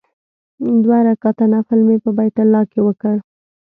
دوه 0.83 0.99
رکعاته 1.07 1.45
نفل 1.53 1.79
مې 1.87 1.97
په 2.03 2.09
بیت 2.17 2.35
الله 2.43 2.61
کې 2.71 2.79
وکړ. 2.87 3.15